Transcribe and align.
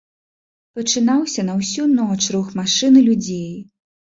Пачынаўся 0.77 1.45
на 1.51 1.59
ўсю 1.59 1.83
ноч 1.99 2.19
рух 2.37 2.51
машын 2.61 2.93
і 3.03 3.05
людзей. 3.11 3.49